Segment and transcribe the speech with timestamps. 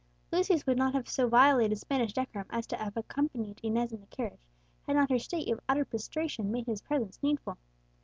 [0.31, 4.07] Lucius would not have so violated Spanish decorum as to have accompanied Inez in the
[4.07, 4.47] carriage,
[4.87, 7.59] had not her state of utter prostration made his presence needful.